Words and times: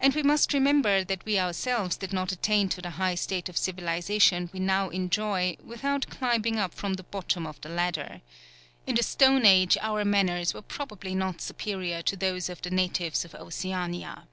And 0.00 0.12
we 0.12 0.24
must 0.24 0.52
remember 0.52 1.04
that 1.04 1.24
we 1.24 1.38
ourselves 1.38 1.96
did 1.96 2.12
not 2.12 2.32
attain 2.32 2.68
to 2.70 2.82
the 2.82 2.90
high 2.98 3.14
state 3.14 3.48
of 3.48 3.56
civilization 3.56 4.50
we 4.52 4.58
now 4.58 4.88
enjoy 4.88 5.56
without 5.62 6.10
climbing 6.10 6.58
up 6.58 6.74
from 6.74 6.94
the 6.94 7.04
bottom 7.04 7.46
of 7.46 7.60
the 7.60 7.68
ladder. 7.68 8.22
In 8.88 8.96
the 8.96 9.04
stone 9.04 9.46
age 9.46 9.78
our 9.80 10.04
manners 10.04 10.52
were 10.52 10.62
probably 10.62 11.14
not 11.14 11.40
superior 11.40 12.02
to 12.02 12.16
those 12.16 12.48
of 12.48 12.60
the 12.62 12.70
natives 12.70 13.24
of 13.24 13.36
Oceania. 13.36 14.26